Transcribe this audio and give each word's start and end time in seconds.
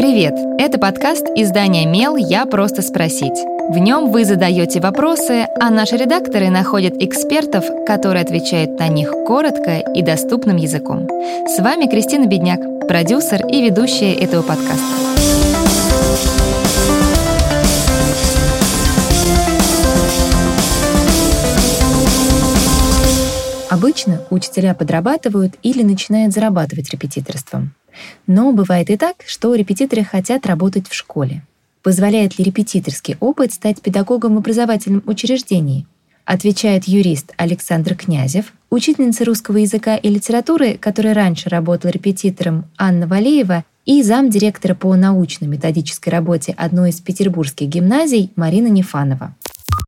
Привет! 0.00 0.32
Это 0.58 0.78
подкаст 0.78 1.26
издания 1.36 1.84
«Мел. 1.84 2.16
Я 2.16 2.46
просто 2.46 2.80
спросить». 2.80 3.38
В 3.68 3.76
нем 3.76 4.10
вы 4.10 4.24
задаете 4.24 4.80
вопросы, 4.80 5.46
а 5.60 5.68
наши 5.68 5.98
редакторы 5.98 6.48
находят 6.48 6.94
экспертов, 6.98 7.66
которые 7.86 8.22
отвечают 8.22 8.78
на 8.78 8.88
них 8.88 9.12
коротко 9.26 9.76
и 9.76 10.00
доступным 10.00 10.56
языком. 10.56 11.06
С 11.46 11.58
вами 11.58 11.84
Кристина 11.84 12.24
Бедняк, 12.24 12.88
продюсер 12.88 13.46
и 13.46 13.60
ведущая 13.60 14.14
этого 14.14 14.40
подкаста. 14.40 14.80
Обычно 23.68 24.22
учителя 24.30 24.72
подрабатывают 24.72 25.56
или 25.62 25.82
начинают 25.82 26.32
зарабатывать 26.32 26.90
репетиторством. 26.90 27.74
Но 28.26 28.52
бывает 28.52 28.90
и 28.90 28.96
так, 28.96 29.16
что 29.26 29.54
репетиторы 29.54 30.04
хотят 30.04 30.46
работать 30.46 30.88
в 30.88 30.94
школе. 30.94 31.42
Позволяет 31.82 32.38
ли 32.38 32.44
репетиторский 32.44 33.16
опыт 33.20 33.52
стать 33.52 33.80
педагогом 33.80 34.34
в 34.34 34.38
образовательном 34.38 35.02
учреждении? 35.06 35.86
Отвечает 36.24 36.84
юрист 36.84 37.32
Александр 37.38 37.96
Князев, 37.96 38.52
учительница 38.68 39.24
русского 39.24 39.56
языка 39.56 39.96
и 39.96 40.08
литературы, 40.08 40.78
которая 40.78 41.14
раньше 41.14 41.48
работала 41.48 41.90
репетитором 41.90 42.66
Анна 42.76 43.06
Валеева 43.06 43.64
и 43.86 44.02
замдиректора 44.02 44.74
по 44.74 44.94
научно-методической 44.94 46.12
работе 46.12 46.54
одной 46.56 46.90
из 46.90 47.00
петербургских 47.00 47.66
гимназий 47.68 48.30
Марина 48.36 48.68
Нефанова. 48.68 49.34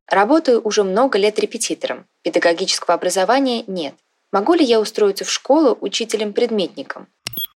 Работаю 0.09 0.61
уже 0.61 0.83
много 0.83 1.17
лет 1.17 1.39
репетитором. 1.39 2.05
Педагогического 2.23 2.95
образования 2.95 3.63
нет. 3.67 3.93
Могу 4.31 4.53
ли 4.53 4.65
я 4.65 4.79
устроиться 4.79 5.25
в 5.25 5.29
школу 5.29 5.77
учителем-предметником? 5.79 7.07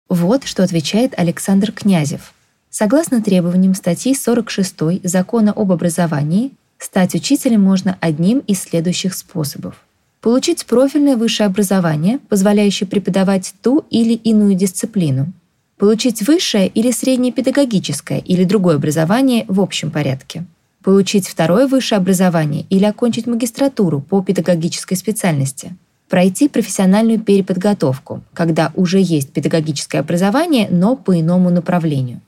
Вот 0.10 0.44
что 0.44 0.64
отвечает 0.64 1.14
Александр 1.18 1.72
Князев. 1.72 2.34
Согласно 2.70 3.24
требованиям 3.24 3.74
статьи 3.74 4.14
46 4.14 5.02
Закона 5.04 5.52
об 5.52 5.72
образовании, 5.72 6.52
стать 6.78 7.16
учителем 7.16 7.64
можно 7.64 7.98
одним 8.02 8.40
из 8.40 8.62
следующих 8.62 9.16
способов. 9.16 9.84
Получить 10.22 10.66
профильное 10.66 11.18
высшее 11.18 11.48
образование, 11.48 12.20
позволяющее 12.30 12.88
преподавать 12.88 13.54
ту 13.64 13.86
или 13.90 14.14
иную 14.14 14.54
дисциплину. 14.54 15.32
Получить 15.78 16.28
высшее 16.28 16.68
или 16.68 16.92
среднее 16.92 17.32
педагогическое 17.34 18.20
или 18.20 18.44
другое 18.44 18.76
образование 18.76 19.46
в 19.48 19.60
общем 19.60 19.90
порядке. 19.90 20.46
Получить 20.84 21.28
второе 21.28 21.68
высшее 21.68 21.98
образование 21.98 22.66
или 22.70 22.86
окончить 22.86 23.26
магистратуру 23.26 24.02
по 24.02 24.22
педагогической 24.22 24.98
специальности– 24.98 25.76
пройти 26.10 26.48
профессиональную 26.48 27.20
переподготовку, 27.20 28.22
когда 28.34 28.72
уже 28.76 29.00
есть 29.02 29.32
педагогическое 29.32 30.02
образование, 30.02 30.68
но 30.70 30.96
по 30.96 31.20
иному 31.20 31.50
направлению. 31.50 32.22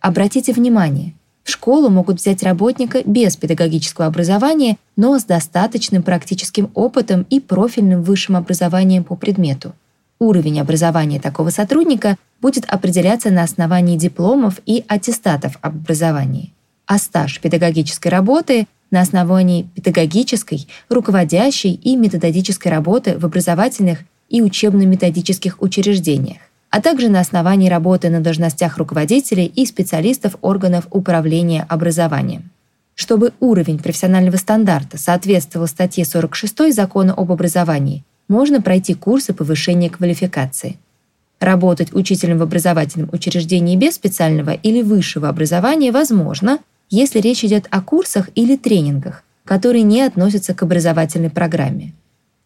Обратите 0.00 0.52
внимание, 0.52 1.14
в 1.48 1.50
школу 1.50 1.88
могут 1.88 2.18
взять 2.20 2.42
работника 2.42 3.02
без 3.06 3.36
педагогического 3.36 4.06
образования, 4.06 4.76
но 4.96 5.18
с 5.18 5.24
достаточным 5.24 6.02
практическим 6.02 6.70
опытом 6.74 7.26
и 7.30 7.40
профильным 7.40 8.02
высшим 8.02 8.36
образованием 8.36 9.02
по 9.02 9.16
предмету. 9.16 9.72
Уровень 10.18 10.60
образования 10.60 11.20
такого 11.20 11.48
сотрудника 11.48 12.18
будет 12.42 12.66
определяться 12.66 13.30
на 13.30 13.44
основании 13.44 13.96
дипломов 13.96 14.60
и 14.66 14.84
аттестатов 14.88 15.56
об 15.62 15.76
образовании. 15.76 16.52
А 16.86 16.98
стаж 16.98 17.40
педагогической 17.40 18.10
работы 18.10 18.66
на 18.90 19.00
основании 19.00 19.68
педагогической, 19.74 20.66
руководящей 20.88 21.72
и 21.72 21.96
методической 21.96 22.68
работы 22.68 23.18
в 23.18 23.24
образовательных 23.24 24.00
и 24.28 24.42
учебно-методических 24.42 25.60
учреждениях, 25.60 26.38
а 26.70 26.80
также 26.80 27.08
на 27.08 27.20
основании 27.20 27.68
работы 27.68 28.10
на 28.10 28.20
должностях 28.20 28.78
руководителей 28.78 29.46
и 29.46 29.64
специалистов 29.66 30.36
органов 30.40 30.86
управления 30.90 31.64
образованием. 31.68 32.50
Чтобы 32.94 33.32
уровень 33.40 33.78
профессионального 33.78 34.36
стандарта 34.36 34.98
соответствовал 34.98 35.68
статье 35.68 36.04
46 36.04 36.74
Закона 36.74 37.14
об 37.14 37.30
образовании, 37.30 38.04
можно 38.26 38.60
пройти 38.60 38.94
курсы 38.94 39.32
повышения 39.32 39.88
квалификации. 39.88 40.78
Работать 41.40 41.94
учителем 41.94 42.38
в 42.38 42.42
образовательном 42.42 43.08
учреждении 43.12 43.76
без 43.76 43.94
специального 43.94 44.50
или 44.50 44.82
высшего 44.82 45.28
образования 45.28 45.92
возможно– 45.92 46.58
если 46.90 47.20
речь 47.20 47.44
идет 47.44 47.66
о 47.70 47.80
курсах 47.80 48.30
или 48.34 48.56
тренингах, 48.56 49.22
которые 49.44 49.82
не 49.82 50.02
относятся 50.02 50.54
к 50.54 50.62
образовательной 50.62 51.30
программе. 51.30 51.92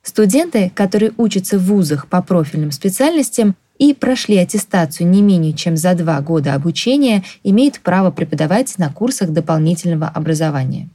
Студенты, 0.03 0.71
которые 0.75 1.13
учатся 1.17 1.59
в 1.59 1.65
вузах 1.65 2.09
по 2.09 2.23
профильным 2.23 2.73
специальностям 2.73 3.55
и 3.79 3.95
прошли 3.95 4.37
аттестацию 4.37 5.09
не 5.09 5.23
менее 5.23 5.53
чем 5.53 5.77
за 5.77 5.95
два 5.95 6.21
года 6.21 6.55
обучения, 6.55 7.25
имеют 7.45 7.81
право 7.81 8.11
преподавать 8.11 8.77
на 8.79 8.93
курсах 8.93 9.31
дополнительного 9.31 10.09
образования. 10.09 10.89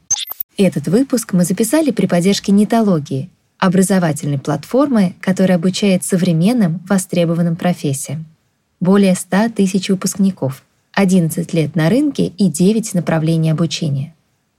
Этот 0.58 0.88
выпуск 0.88 1.34
мы 1.34 1.46
записали 1.46 1.92
при 1.92 2.06
поддержке 2.06 2.52
нетологии, 2.52 3.30
образовательной 3.60 4.40
платформы, 4.40 5.14
которая 5.22 5.58
обучает 5.58 6.04
современным 6.04 6.82
востребованным 6.88 7.56
профессиям. 7.56 8.26
Более 8.80 9.16
100 9.16 9.50
тысяч 9.50 9.90
выпускников– 9.90 10.64
11 10.98 11.54
лет 11.54 11.76
на 11.76 11.90
рынке 11.90 12.26
и 12.26 12.50
9 12.50 12.96
направлений 12.96 13.52
обучения. 13.52 14.16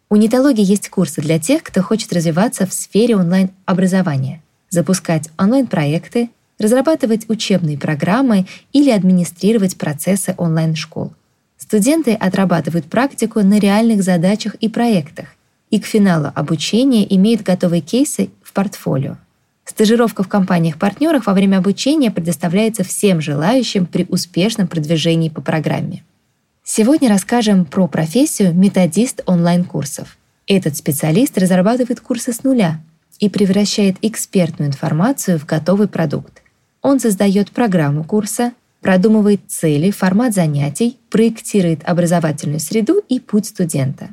У 0.09 0.15
нетологии 0.15 0.65
есть 0.65 0.89
курсы 0.89 1.21
для 1.21 1.41
тех, 1.41 1.65
кто 1.65 1.83
хочет 1.83 2.13
развиваться 2.13 2.65
в 2.65 2.73
сфере 2.73 3.17
онлайн-образования, 3.17 4.41
запускать 4.71 5.31
онлайн-проекты, 5.37 6.31
разрабатывать 6.61 7.29
учебные 7.29 7.77
программы 7.77 8.47
или 8.73 8.89
администрировать 8.91 9.77
процессы 9.77 10.37
онлайн-школ. 10.39 11.13
Студенты 11.57 12.13
отрабатывают 12.13 12.87
практику 12.87 13.41
на 13.41 13.59
реальных 13.59 14.05
задачах 14.05 14.55
и 14.61 14.69
проектах, 14.69 15.27
и 15.71 15.81
к 15.81 15.87
финалу 15.87 16.31
обучения 16.37 17.05
имеют 17.17 17.43
готовые 17.43 17.81
кейсы 17.81 18.31
в 18.45 18.53
портфолио. 18.53 19.17
Стажировка 19.65 20.23
в 20.23 20.29
компаниях-партнерах 20.29 21.27
во 21.27 21.35
время 21.35 21.57
обучения 21.57 22.13
предоставляется 22.13 22.85
всем 22.85 23.21
желающим 23.21 23.87
при 23.87 24.07
успешном 24.09 24.69
продвижении 24.69 25.31
по 25.31 25.41
программе. 25.41 26.05
Сегодня 26.71 27.09
расскажем 27.09 27.65
про 27.65 27.89
профессию 27.89 28.53
методист 28.53 29.23
онлайн-курсов. 29.25 30.19
Этот 30.47 30.77
специалист 30.77 31.39
разрабатывает 31.39 32.01
курсы 32.01 32.31
с 32.31 32.45
нуля 32.45 32.83
и 33.19 33.31
превращает 33.31 33.97
экспертную 34.03 34.69
информацию 34.69 35.39
в 35.39 35.47
готовый 35.47 35.89
продукт. 35.89 36.43
Он 36.83 37.01
создает 37.01 37.53
программу 37.53 38.05
курса, 38.05 38.53
продумывает 38.83 39.41
цели, 39.49 39.91
формат 39.91 40.35
занятий, 40.35 40.99
проектирует 41.09 41.89
образовательную 41.89 42.61
среду 42.61 43.01
и 43.09 43.19
путь 43.19 43.47
студента. 43.47 44.11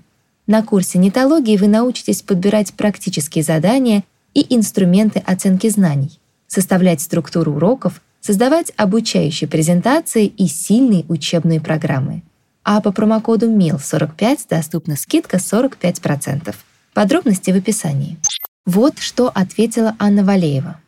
На 0.47 0.63
курсе 0.63 0.97
нетологии 0.97 1.57
вы 1.57 1.67
научитесь 1.67 2.21
подбирать 2.21 2.73
практические 2.73 3.43
задания 3.43 4.05
и 4.33 4.55
инструменты 4.55 5.21
оценки 5.25 5.67
знаний, 5.67 6.21
составлять 6.47 7.01
структуру 7.01 7.51
уроков, 7.51 8.01
создавать 8.21 8.71
обучающие 8.77 9.49
презентации 9.49 10.27
и 10.27 10.47
сильные 10.47 11.03
учебные 11.09 11.59
программы– 11.59 12.23
а 12.65 12.81
по 12.81 12.91
промокоду 12.91 13.47
MIL45 13.49 14.47
доступна 14.49 14.95
скидка 14.97 15.37
45%. 15.37 16.53
Подробности 16.93 17.51
в 17.51 17.55
описании. 17.55 18.17
Вот 18.65 18.97
что 18.97 19.31
ответила 19.33 19.95
Анна 19.99 20.23
Валеева. 20.23 20.79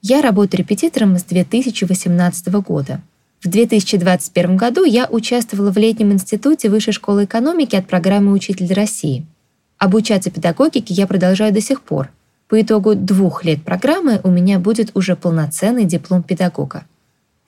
Я 0.00 0.22
работаю 0.22 0.60
репетитором 0.60 1.18
с 1.18 1.24
2018 1.24 2.48
года. 2.54 3.02
В 3.42 3.48
2021 3.48 4.56
году 4.56 4.84
я 4.84 5.06
участвовала 5.06 5.70
в 5.70 5.76
летнем 5.76 6.12
институте 6.12 6.70
Высшей 6.70 6.94
школы 6.94 7.24
экономики 7.24 7.76
от 7.76 7.86
программы 7.86 8.32
«Учитель 8.32 8.72
России». 8.72 9.26
Обучаться 9.76 10.30
педагогике 10.30 10.94
я 10.94 11.06
продолжаю 11.06 11.52
до 11.52 11.60
сих 11.60 11.82
пор. 11.82 12.10
По 12.48 12.60
итогу 12.62 12.94
двух 12.94 13.44
лет 13.44 13.62
программы 13.62 14.20
у 14.24 14.30
меня 14.30 14.58
будет 14.58 14.90
уже 14.94 15.16
полноценный 15.16 15.84
диплом 15.84 16.22
педагога. 16.22 16.86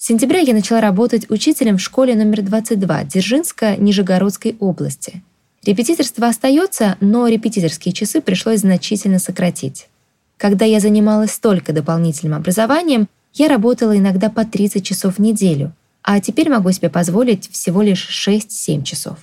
С 0.00 0.06
сентября 0.06 0.38
я 0.38 0.54
начала 0.54 0.80
работать 0.80 1.28
учителем 1.28 1.76
в 1.76 1.80
школе 1.80 2.14
номер 2.14 2.42
22 2.42 3.02
Дзержинска 3.02 3.76
Нижегородской 3.76 4.54
области. 4.60 5.24
Репетиторство 5.66 6.28
остается, 6.28 6.96
но 7.00 7.26
репетиторские 7.26 7.92
часы 7.92 8.20
пришлось 8.20 8.60
значительно 8.60 9.18
сократить. 9.18 9.88
Когда 10.36 10.64
я 10.64 10.78
занималась 10.78 11.32
столько 11.32 11.72
дополнительным 11.72 12.38
образованием, 12.38 13.08
я 13.34 13.48
работала 13.48 13.98
иногда 13.98 14.30
по 14.30 14.44
30 14.44 14.86
часов 14.86 15.16
в 15.16 15.20
неделю, 15.20 15.72
а 16.04 16.20
теперь 16.20 16.48
могу 16.48 16.70
себе 16.70 16.90
позволить 16.90 17.50
всего 17.50 17.82
лишь 17.82 18.08
6-7 18.08 18.84
часов. 18.84 19.18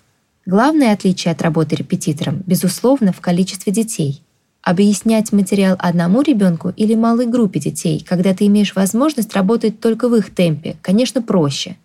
Главное 0.46 0.92
отличие 0.92 1.32
от 1.32 1.42
работы 1.42 1.78
репетитором, 1.78 2.44
безусловно, 2.46 3.14
в 3.14 3.22
количестве 3.22 3.72
детей. 3.72 4.22
Объяснять 4.66 5.32
материал 5.32 5.76
одному 5.78 6.24
ребенку 6.24 6.74
или 6.76 6.96
малой 6.96 7.28
группе 7.28 7.60
детей, 7.60 8.04
когда 8.04 8.34
ты 8.34 8.48
имеешь 8.48 8.74
возможность 8.74 9.36
работать 9.36 9.80
только 9.80 10.10
в 10.10 10.16
их 10.16 10.34
темпе, 10.34 10.76
конечно, 10.82 11.22
проще. 11.22 11.78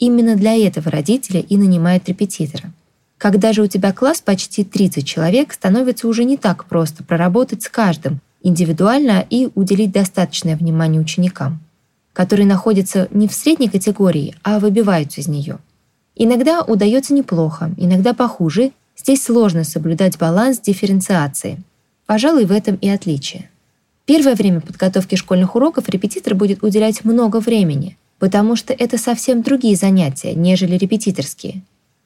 Именно 0.00 0.34
для 0.34 0.56
этого 0.56 0.90
родители 0.90 1.38
и 1.38 1.56
нанимают 1.56 2.08
репетитора. 2.08 2.72
Когда 3.18 3.52
же 3.52 3.62
у 3.62 3.68
тебя 3.68 3.92
класс 3.92 4.20
почти 4.20 4.64
30 4.64 5.06
человек, 5.06 5.52
становится 5.52 6.08
уже 6.08 6.24
не 6.24 6.36
так 6.36 6.64
просто 6.64 7.04
проработать 7.04 7.62
с 7.62 7.68
каждым 7.68 8.18
индивидуально 8.42 9.24
и 9.30 9.48
уделить 9.54 9.92
достаточное 9.92 10.56
внимание 10.56 11.00
ученикам, 11.00 11.60
которые 12.12 12.48
находятся 12.48 13.06
не 13.12 13.28
в 13.28 13.32
средней 13.32 13.68
категории, 13.68 14.34
а 14.42 14.58
выбиваются 14.58 15.20
из 15.20 15.28
нее. 15.28 15.58
Иногда 16.16 16.62
удается 16.62 17.14
неплохо, 17.14 17.70
иногда 17.76 18.12
похуже. 18.12 18.72
Здесь 18.96 19.22
сложно 19.22 19.62
соблюдать 19.62 20.18
баланс 20.18 20.58
дифференциации. 20.58 21.62
Пожалуй, 22.06 22.44
в 22.44 22.52
этом 22.52 22.76
и 22.76 22.88
отличие. 22.88 23.50
Первое 24.04 24.34
время 24.34 24.60
подготовки 24.60 25.14
школьных 25.14 25.56
уроков 25.56 25.88
репетитор 25.88 26.34
будет 26.34 26.62
уделять 26.62 27.04
много 27.04 27.40
времени, 27.40 27.96
потому 28.18 28.54
что 28.56 28.74
это 28.74 28.98
совсем 28.98 29.42
другие 29.42 29.76
занятия, 29.76 30.34
нежели 30.34 30.76
репетиторские. 30.76 31.62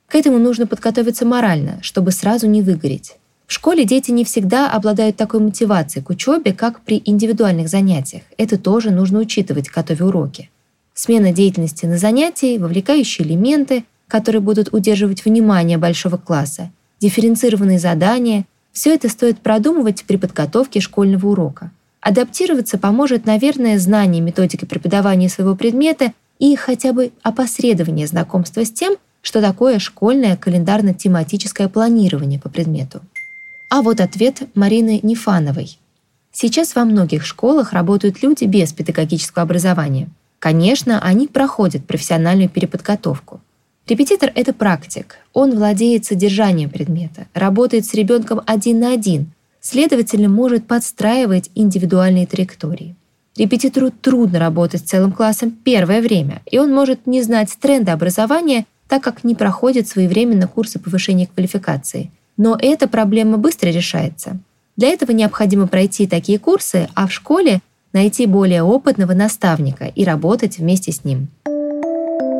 К 0.07 0.15
этому 0.15 0.39
нужно 0.39 0.67
подготовиться 0.67 1.27
морально, 1.27 1.81
чтобы 1.83 2.13
сразу 2.13 2.47
не 2.47 2.63
выгореть. 2.63 3.17
В 3.47 3.53
школе 3.53 3.85
дети 3.85 4.11
не 4.11 4.25
всегда 4.25 4.71
обладают 4.71 5.17
такой 5.17 5.41
мотивацией 5.41 6.05
к 6.05 6.11
учебе, 6.11 6.53
как 6.53 6.83
при 6.83 7.03
индивидуальных 7.05 7.69
занятиях. 7.69 8.23
Это 8.37 8.59
тоже 8.59 8.91
нужно 8.91 9.19
учитывать, 9.19 9.69
готовя 9.69 10.07
уроки. 10.07 10.51
Смена 10.95 11.33
деятельности 11.33 11.87
на 11.87 11.99
занятии, 11.99 12.59
вовлекающие 12.59 13.27
элементы, 13.27 13.85
которые 14.07 14.41
будут 14.41 14.73
удерживать 14.73 15.25
внимание 15.25 15.79
большого 15.79 16.17
класса, 16.17 16.71
дифференцированные 17.01 17.81
задания– 17.81 18.45
все 18.73 18.95
это 18.95 19.09
стоит 19.09 19.41
продумывать 19.41 20.05
при 20.05 20.17
подготовке 20.17 20.81
школьного 20.81 21.29
урока. 21.29 21.71
Адаптироваться 22.01 22.79
поможет, 22.79 23.27
наверное, 23.27 23.79
знание 23.79 24.23
методики 24.23 24.65
преподавания 24.65 25.29
своего 25.29 25.57
предмета 25.57 26.13
и 26.39 26.55
хотя 26.57 26.93
бы 26.93 27.11
опосредование 27.23 28.07
знакомства 28.07 28.65
с 28.65 28.71
тем, 28.71 28.97
что 29.21 29.41
такое 29.41 29.79
школьное 29.79 30.37
календарно-тематическое 30.37 31.69
планирование 31.69 32.39
по 32.41 32.49
предмету. 32.49 33.01
А 33.69 33.83
вот 33.83 34.01
ответ 34.01 34.43
Марины 34.55 35.01
Нефановой. 35.03 35.79
Сейчас 36.33 36.75
во 36.75 36.85
многих 36.85 37.27
школах 37.27 37.73
работают 37.73 38.23
люди 38.23 38.45
без 38.45 38.73
педагогического 38.73 39.43
образования. 39.43 40.09
Конечно, 40.39 41.01
они 41.01 41.27
проходят 41.27 41.85
профессиональную 41.85 42.49
переподготовку. 42.49 43.41
Репетитор— 43.89 44.31
это 44.35 44.53
практик. 44.53 45.17
Он 45.33 45.57
владеет 45.57 46.05
содержанием 46.05 46.71
предмета, 46.71 47.27
работает 47.35 47.87
с 47.87 47.95
ребенком 47.95 48.43
один 48.47 48.81
на 48.81 48.93
один, 48.93 49.33
следовательно, 49.61 50.29
может 50.29 50.67
подстраивать 50.67 51.51
индивидуальные 51.55 52.27
траектории. 52.27 52.95
Репетитору 53.37 53.91
трудно 53.91 54.39
работать 54.39 54.83
с 54.83 54.91
целым 54.91 55.13
классом 55.13 55.51
первое 55.51 56.03
время, 56.03 56.43
и 56.51 56.59
он 56.59 56.73
может 56.73 57.07
не 57.07 57.23
знать 57.23 57.57
тренда 57.61 57.93
образования, 57.95 58.67
так 58.89 59.03
как 59.03 59.25
не 59.25 59.35
проходит 59.35 59.89
своевременно 59.89 60.47
курсы 60.47 60.79
повышения 60.79 61.27
квалификации— 61.27 62.11
но 62.39 62.57
эта 62.59 62.89
проблема 62.89 63.37
быстро 63.37 63.69
решается. 63.69 64.39
Для 64.77 64.89
этого 64.89 65.11
необходимо 65.11 65.67
пройти 65.67 66.07
такие 66.07 66.39
курсы, 66.39 66.89
а 66.95 67.09
в 67.09 67.13
школе 67.13 67.61
найти 67.93 68.27
более 68.27 68.63
опытного 68.63 69.13
наставника 69.13 69.87
и 69.87 70.05
работать 70.05 70.59
вместе 70.59 70.93
с 70.93 71.05
ним. 71.05 71.29